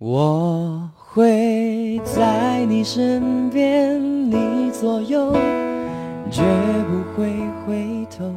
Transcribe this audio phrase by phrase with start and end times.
[0.00, 5.32] 我会在你身边，你左右，
[6.30, 6.40] 绝
[6.86, 7.32] 不会
[7.66, 8.32] 回头。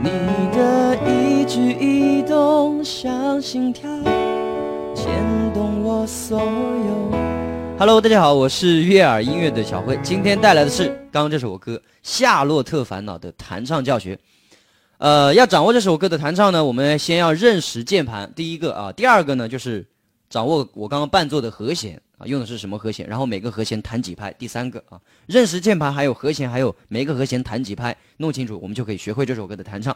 [0.00, 0.10] 你
[0.56, 3.90] 的一举一动像心跳，
[4.94, 5.12] 牵
[5.52, 7.18] 动我所有。
[7.76, 11.74] Hello，大家好，我是悦耳音乐的小辉，今天带来的是刚刚这首歌
[12.04, 14.16] 《夏洛特烦恼》的弹唱教学。
[14.98, 19.84] 呃，要掌握这首歌的弹唱呢，我们先要认识键盘，第一个啊，第二个呢就是。
[20.30, 23.04] 掌握我刚刚伴奏的和弦啊，用的是什么和弦？
[23.08, 24.32] 然后每个和弦弹几拍？
[24.34, 29.94] 第三个啊，认识键盘，还有和弦，还有每个和弦弹几拍，弄清楚，我们就可以学会这首歌的弹唱，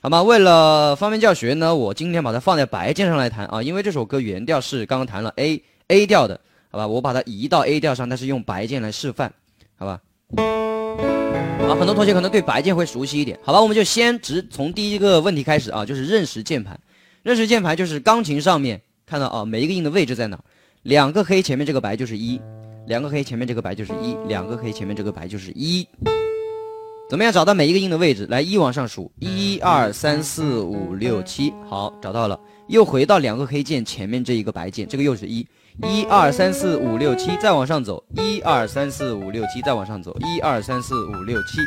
[0.00, 0.22] 好吗？
[0.22, 6.40] 为了方便教学呢，我今天把它放在白键上来弹啊，因为这首歌原调是刚刚弹了 A A 调的，
[6.70, 6.88] 好吧？
[6.88, 9.30] 我把它移到 A 调上，但是用白键来示范，
[9.76, 10.00] 好吧？
[11.68, 13.60] 啊，很多同学可能对白键会熟悉一点，好吧？
[13.60, 16.80] 我们就先直从第一个问题开始啊，就是认识键盘，
[17.22, 18.80] 认识键盘就是钢琴上面。
[19.08, 20.36] 看到啊，每一个音的位置在哪？
[20.82, 22.40] 两个黑前面这个白就是一，
[22.88, 25.86] 两个黑前面这个白就是一，两个黑前面这个白就是一。
[27.08, 28.26] 怎么样找到每一个音的位置？
[28.28, 32.36] 来，一往上数，一二三四五六七，好，找到了。
[32.66, 35.46] 又回到两个黑键前面这一个白键，这个又是一，
[35.84, 41.60] 一二三四五六七，再往上走，一二三四五六七，再往上走，一二三四五六七。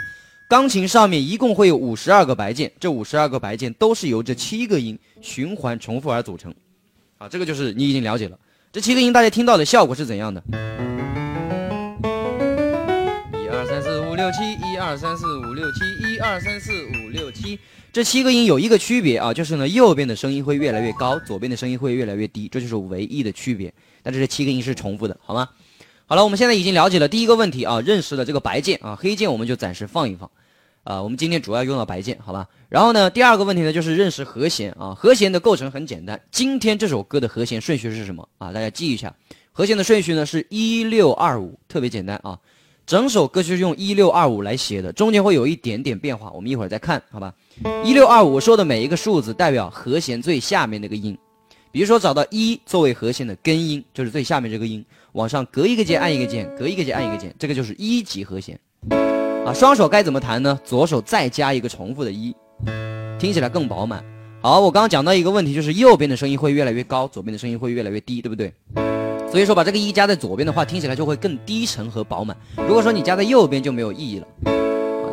[0.49, 6.53] 钢琴上面一共会有五十二个白键，这五十二个白键都是由这七个音循环重复而组成。
[7.19, 8.39] 啊，这个就是你已经了解了。
[8.71, 10.41] 这七个音大家听到的效果是怎样的？
[13.33, 17.59] 一二三四五六七，一二三四五六七，一二三四五六七。
[17.91, 23.73] 这七个音有一个区别啊，就是呢，右边的声音会越来越高，左边的声音会越来越低，这就是唯一的区别。
[24.01, 25.49] 但是这七个音是重复的，好吗？
[26.05, 30.31] 好了，我们现在已经了解了第一个问题啊，认识了这个白键啊，黑键我们就暂时放一放。
[30.83, 32.47] 啊，我们今天主要用到白键，好吧？
[32.67, 34.95] 然后呢，第二个问题呢，就是认识和弦啊。
[34.95, 36.19] 和弦的构成很简单。
[36.31, 38.51] 今天这首歌的和弦顺序是什么啊？
[38.51, 39.13] 大家记一下，
[39.51, 42.39] 和弦的顺序呢是一六二五，特别简单啊。
[42.85, 47.31] 整首歌曲是用一六二五来写的，中间会有一点点变化，我们一会儿再看，好吧？
[47.83, 51.15] 一六二五，说的每一个数字代表和弦最下面那个音。
[51.71, 58.59] 比如说找到一作为和弦的根音，就是最下面这个音，往上隔一个键按一个键，隔一个键按一个键，这个就是一级和弦。
[59.45, 60.59] 啊，双手该怎么弹呢？
[60.63, 62.35] 左手再加一个重复的一，
[63.17, 64.03] 听起来更饱满。
[64.41, 68.53] 好，我刚刚讲到一个问题，就是右边的声音会越来越高，左边的声音会越来越低，对不对？
[69.31, 72.35] 所以说把这个一加在左边的话，听起来就会更低沉和饱满。
[72.67, 74.27] 如果说你加在右边就没有意义了，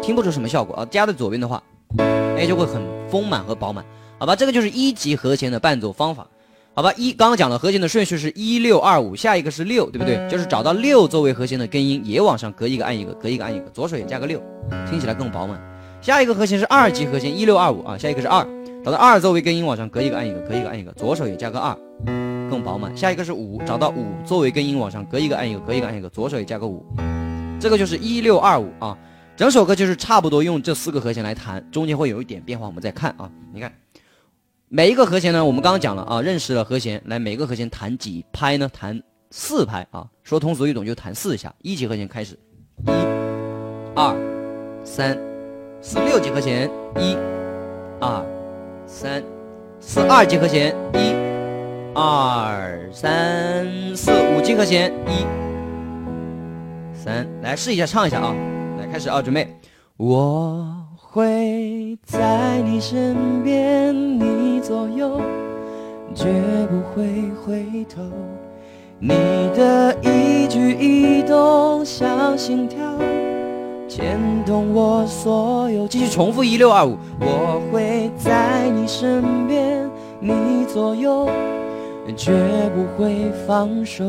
[0.02, 0.86] 听不出什么效果啊。
[0.90, 1.62] 加在左边的话，
[1.98, 3.84] 哎，就会很丰满和饱满。
[4.18, 6.26] 好吧，这个就是一级和弦的伴奏方法。
[6.76, 10.28] 好吧，一刚刚讲了和弦的顺序是一六二五，下一个是六，对不对？
[10.28, 14.38] 就是找到六作为和弦的根音，也往上隔一个按一个，隔一个按一个，左手也加个六，
[14.86, 15.58] 听起来更饱满。
[16.02, 18.46] 下一个和弦是二级和弦一六二五啊，下一个是二，
[18.84, 21.74] 找到二作为根音，往上隔一个按一个，隔一个按一个，左手也加个二，
[22.50, 22.94] 更饱满。
[22.94, 26.84] 下一个是五，找到五作为根音，往上隔一个按一个，隔一个按一个，左手也加个五，
[27.58, 28.94] 这个就是一六二五啊。
[29.34, 33.72] 整首歌就是差不多用这四个和弦来弹，中间会有一点变化，我们再看啊，你看。
[34.68, 38.68] 每一个和弦呢，我们刚刚讲了啊，认识了和弦，来每个和弦弹几拍呢？
[38.72, 39.00] 弹
[39.30, 41.54] 四拍啊，说通俗易懂就弹四下。
[41.62, 42.36] 一级和弦开始，
[42.84, 42.90] 一、
[43.94, 44.16] 二、
[44.82, 45.16] 三、
[45.80, 47.16] 四，六级和弦，一、
[48.00, 48.26] 二、
[48.88, 49.22] 三、
[49.78, 51.14] 四，二级和弦，一、
[51.94, 55.24] 二、三、四，五级和弦，一、
[56.92, 58.34] 三，来试一下唱一下啊，
[58.80, 59.48] 来开始啊，准备，
[59.96, 60.82] 我。
[61.16, 65.18] 会在你身边，你左右，
[66.14, 66.26] 绝
[66.68, 67.06] 不会
[67.42, 68.02] 回头。
[68.98, 69.14] 你
[69.56, 72.78] 的一举一动像心跳，
[73.88, 75.88] 牵动我所有。
[75.88, 76.98] 继续重复一六二五。
[77.18, 79.90] 我会在你身边，
[80.20, 81.30] 你左右，
[82.14, 82.30] 绝
[82.74, 84.04] 不会放手。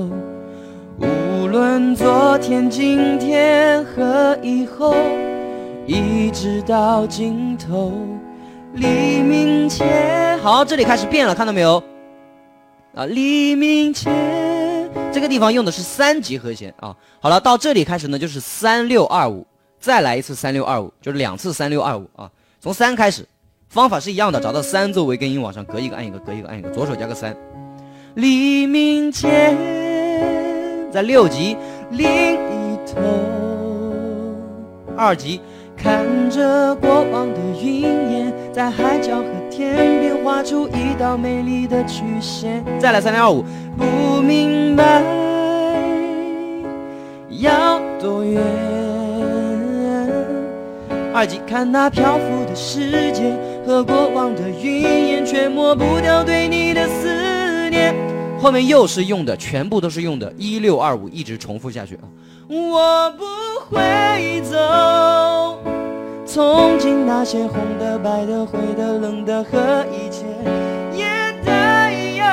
[0.99, 4.93] 无论昨天、今天和以后。
[5.87, 7.93] 一直到尽头，
[8.73, 10.37] 黎明前。
[10.39, 11.81] 好，这里开始变了，看到没有？
[12.93, 14.11] 啊，黎明前，
[15.13, 16.93] 这个地方用的是三级和弦啊。
[17.21, 19.47] 好了，到这里开始呢，就是三六二五，
[19.79, 22.29] 再来一次三六二五，就是两次三六二五啊。
[22.59, 23.25] 从三开始，
[23.69, 27.33] 方法是一样的，找到三作为根音，往上隔一个按一个，隔一个按一个，左手加个三。
[28.15, 29.55] 黎明前，
[30.91, 31.55] 在六级
[31.91, 32.99] 另一头，
[34.97, 35.39] 二级。
[35.77, 37.81] 看着过往的云
[38.11, 42.63] 烟，在海角和天边画出一道美丽的曲线。
[42.79, 43.45] 再来三零二五，
[43.77, 45.01] 不明白
[47.29, 48.41] 要多远。
[51.13, 53.33] 二级看那漂浮的世界
[53.65, 57.95] 和过往的云烟，却抹不掉对你的思念。
[58.47, 62.07] 后面又是用的，全部都是用的，一六二五一直重复下去啊。
[62.47, 63.25] 我不
[63.69, 65.59] 会走，
[66.25, 70.23] 从今那些红的、白的、灰的、冷的和一切
[70.93, 71.05] 也
[71.43, 72.23] 带有，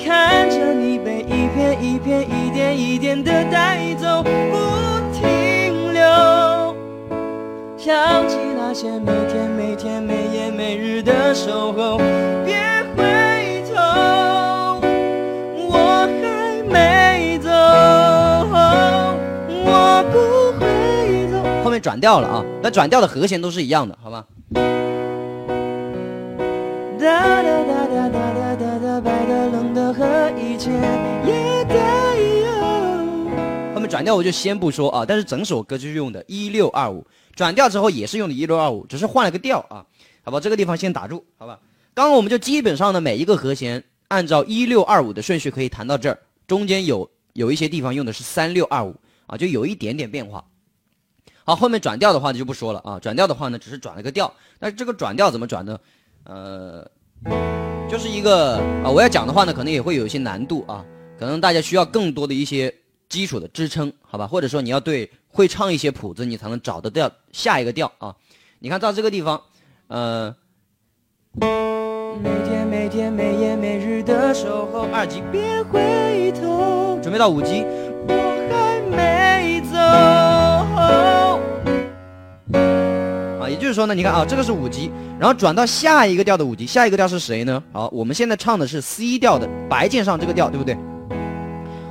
[0.00, 4.28] 看着你被一片一片、一点一点的带走，不
[5.12, 6.72] 停留，
[7.76, 12.00] 想起那些每天每天、每夜每日的守候，
[21.96, 24.26] 转调了啊，那转调的和弦都是一样的，好吧？
[24.52, 24.62] 哒
[27.00, 30.70] 哒哒哒哒哒哒哒，白的、冷的和一切
[31.24, 31.74] 也带
[32.44, 33.74] 有。
[33.74, 37.02] 后面转调我就先不说啊，但是整首歌就是用的一六二五，
[37.34, 39.86] 转调之后也是用的一六二五，只是换了个调啊，
[40.22, 40.38] 好吧？
[40.38, 41.58] 这个地方先打住，好吧？
[41.94, 48.94] 刚刚我们就基本上的每一个和弦按照一六二五的顺序可以弹到这儿，中间有有一些地方用的是三六二五
[49.26, 50.44] 啊，就有一点点变化。
[51.46, 55.78] 好，后面转调的话就不说了啊，转调的话呢只是转了个调，但是这个转调怎么转呢？
[56.24, 56.84] 呃，
[57.88, 60.84] 就是一个啊，我要讲的话呢，可能也会有一些难度啊，
[61.16, 62.74] 可能大家需要更多的一些
[63.08, 64.26] 基础的支撑，好吧？
[64.26, 68.16] 或者说你要对会唱一些谱子，你才能找得到下一个调啊。
[68.58, 69.40] 你看到这个地方，
[69.86, 70.34] 呃，
[71.38, 77.64] 每天每天每夜每日的守候，二级别回头，准备到五级，
[83.76, 84.90] 说呢，你看啊，这个是五级，
[85.20, 87.62] 然后转到下一个调的五级，下一个调是谁呢？
[87.72, 90.76] 好，我们现在唱的是 C 调的白键上这个调，对不对？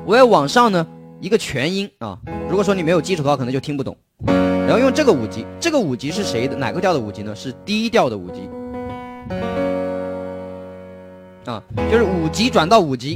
[0.03, 0.85] 我要往上呢
[1.21, 2.17] 一个全音啊，
[2.49, 3.95] 如果说你没有基础的话，可能就听不懂。
[4.25, 6.55] 然后用这个五级，这个五级是谁的？
[6.55, 7.35] 哪个调的五级呢？
[7.35, 8.49] 是 D 调的五级。
[11.45, 11.61] 啊，
[11.91, 13.15] 就是五级转到五级。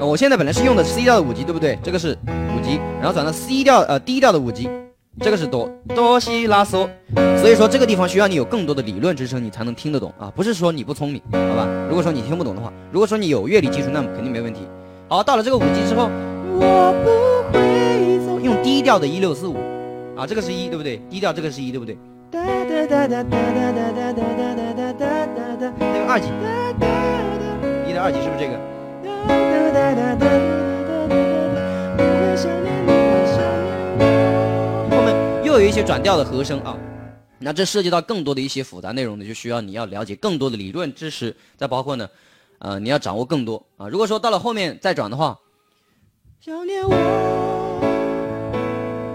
[0.00, 1.78] 我现在本来是用的 C 调的五级，对不对？
[1.82, 4.70] 这个是五级，然后转到 C 调呃 D 调的五级。
[5.18, 6.88] 这个是哆哆西拉嗦，
[7.40, 10.30] 所以说这个地方需要你有更多的理论支撑，你才能听得懂啊！
[10.36, 11.66] 不是说你不聪明，好吧？
[11.88, 14.60] 如果说你听不懂的话，如果说你有乐理基础，那么肯定没问题。
[15.08, 16.10] 好，到了这个五级之后，
[16.60, 17.08] 我不
[17.56, 19.56] 会走，用低调的一六四五，
[20.16, 21.00] 啊，这个是一对不对？
[21.08, 21.96] 低调这个是一对不对？
[22.30, 25.02] 哒哒哒哒哒哒哒哒哒哒哒哒
[25.32, 26.28] 哒哒，这个二级，
[27.88, 28.54] 一的二级是不是这个？
[29.02, 29.34] 哒哒
[29.72, 30.26] 哒哒哒
[30.86, 31.24] 哒哒
[31.54, 31.56] 哒。
[31.96, 32.75] 又
[35.66, 36.78] 有一些转调的和声啊，
[37.40, 42.08] 那这涉及到更多的一些复杂内容呢，就需要你要了解更多的理论知识，再包括呢，
[42.60, 43.88] 呃，你要掌握更多啊。
[43.88, 45.36] 如果说到了后面再转的话，
[46.40, 46.92] 想念我，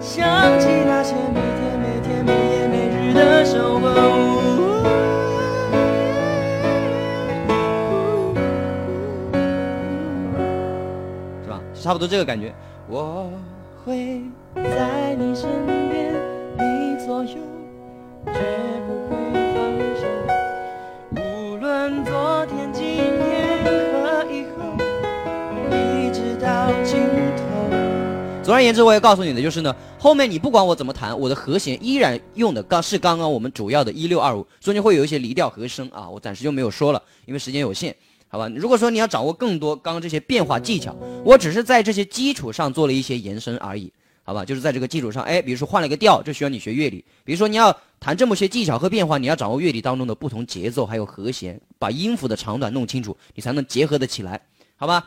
[0.01, 3.87] 想起那些每天每天每夜每日的守候，
[11.45, 11.61] 是吧？
[11.81, 12.53] 差不多这个感觉。
[12.89, 13.31] 我
[13.85, 14.21] 会
[14.53, 15.47] 在你身
[15.89, 16.11] 边。
[16.57, 17.37] 你左右，
[18.25, 18.31] 绝
[18.85, 19.15] 不会
[19.55, 19.61] 放
[19.95, 20.03] 手。
[21.15, 23.63] 无论昨天、今天
[23.93, 24.75] 和以后，
[25.71, 26.99] 一直到尽
[27.37, 27.43] 头。
[28.43, 37.95] 总而言之，我要告诉你的就是呢，后面你不管我怎么弹，我的和弦依然用的刚是刚刚我们主要的一六二五，中间会有一些离调和声啊，我暂时就没有说了，因为时间有限，
[38.27, 38.51] 好吧？
[38.55, 43.91] 如果说你要掌握更多刚刚这些变化技巧，我只是在这些基础上做了一些延伸而已。
[44.31, 47.03] 好吧，就是在这个基础上，哎，比如说换了一个调，这需要你学乐理。
[47.25, 54.39] 比如说你要弹这么些技巧和变化，你要掌握乐理当中的不同节奏，还有和弦，把音符的长短弄清楚，你才能结合得起来，
[54.77, 55.05] 好吧？